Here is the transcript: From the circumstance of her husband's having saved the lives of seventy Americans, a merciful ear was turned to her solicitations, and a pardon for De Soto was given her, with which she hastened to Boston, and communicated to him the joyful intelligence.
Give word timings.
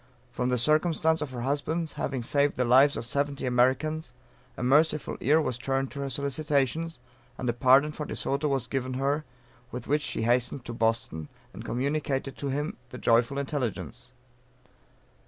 From 0.31 0.49
the 0.49 0.57
circumstance 0.57 1.21
of 1.21 1.29
her 1.29 1.41
husband's 1.41 1.91
having 1.93 2.23
saved 2.23 2.57
the 2.57 2.65
lives 2.65 2.97
of 2.97 3.05
seventy 3.05 3.45
Americans, 3.45 4.15
a 4.57 4.63
merciful 4.63 5.15
ear 5.19 5.39
was 5.39 5.59
turned 5.59 5.91
to 5.91 5.99
her 5.99 6.09
solicitations, 6.09 6.99
and 7.37 7.47
a 7.47 7.53
pardon 7.53 7.91
for 7.91 8.07
De 8.07 8.15
Soto 8.15 8.47
was 8.47 8.65
given 8.65 8.95
her, 8.95 9.25
with 9.69 9.87
which 9.87 10.01
she 10.01 10.23
hastened 10.23 10.65
to 10.65 10.73
Boston, 10.73 11.27
and 11.53 11.63
communicated 11.65 12.35
to 12.37 12.49
him 12.49 12.77
the 12.89 12.97
joyful 12.97 13.37
intelligence. 13.37 14.09